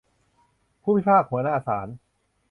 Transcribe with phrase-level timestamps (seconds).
[0.83, 1.87] ผู้พิพากษาหัวหน้าศาล